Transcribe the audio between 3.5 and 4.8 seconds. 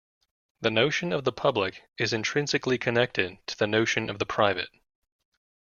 the notion of the private.